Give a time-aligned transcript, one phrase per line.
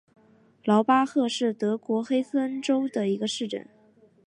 [0.63, 3.67] 劳巴赫是德国黑森州的一个市镇。